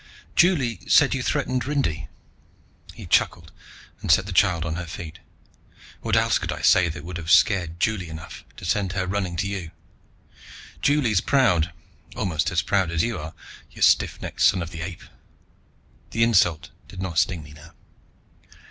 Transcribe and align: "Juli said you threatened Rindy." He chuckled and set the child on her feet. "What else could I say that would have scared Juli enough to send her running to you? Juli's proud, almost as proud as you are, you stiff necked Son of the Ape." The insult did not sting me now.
"Juli 0.35 0.79
said 0.87 1.13
you 1.13 1.21
threatened 1.21 1.63
Rindy." 1.67 2.07
He 2.95 3.05
chuckled 3.05 3.51
and 4.01 4.09
set 4.11 4.25
the 4.25 4.31
child 4.33 4.65
on 4.65 4.73
her 4.73 4.87
feet. 4.87 5.19
"What 6.01 6.15
else 6.15 6.39
could 6.39 6.51
I 6.51 6.63
say 6.63 6.89
that 6.89 7.03
would 7.03 7.17
have 7.17 7.29
scared 7.29 7.79
Juli 7.79 8.09
enough 8.09 8.43
to 8.57 8.65
send 8.65 8.93
her 8.93 9.05
running 9.05 9.35
to 9.35 9.47
you? 9.47 9.69
Juli's 10.81 11.21
proud, 11.21 11.71
almost 12.15 12.49
as 12.49 12.63
proud 12.63 12.89
as 12.89 13.03
you 13.03 13.19
are, 13.19 13.35
you 13.69 13.83
stiff 13.83 14.19
necked 14.23 14.41
Son 14.41 14.63
of 14.63 14.71
the 14.71 14.81
Ape." 14.81 15.03
The 16.09 16.23
insult 16.23 16.71
did 16.87 16.99
not 16.99 17.19
sting 17.19 17.43
me 17.43 17.51
now. 17.53 17.73